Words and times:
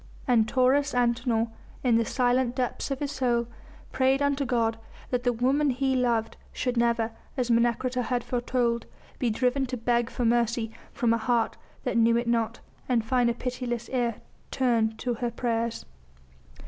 And 0.27 0.47
Taurus 0.47 0.93
Antinor, 0.95 1.51
in 1.83 1.95
the 1.97 2.05
silent 2.05 2.55
depths 2.55 2.89
of 2.89 2.97
his 3.01 3.11
soul, 3.11 3.45
prayed 3.91 4.19
unto 4.19 4.45
God 4.45 4.79
that 5.11 5.21
the 5.21 5.31
woman 5.31 5.69
he 5.69 5.95
loved 5.95 6.37
should 6.51 6.75
never 6.75 7.11
as 7.37 7.51
Menecreta 7.51 8.01
had 8.01 8.23
foretold 8.23 8.87
be 9.19 9.29
driven 9.29 9.67
to 9.67 9.77
beg 9.77 10.09
for 10.09 10.25
mercy 10.25 10.71
from 10.91 11.13
a 11.13 11.19
heart 11.19 11.55
that 11.83 11.97
knew 11.97 12.17
it 12.17 12.27
not 12.27 12.61
and 12.89 13.05
find 13.05 13.29
a 13.29 13.35
pitiless 13.35 13.89
ear 13.89 14.15
turned 14.49 14.97
to 14.97 15.13
her 15.13 15.29
prayers. 15.29 15.85